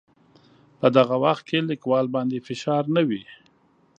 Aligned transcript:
په 0.79 0.87
دغه 0.97 1.15
وخت 1.25 1.43
کې 1.49 1.67
لیکوال 1.69 2.05
باندې 2.15 2.43
فشار 2.47 2.83
نه 2.95 3.01
وي. 3.07 3.23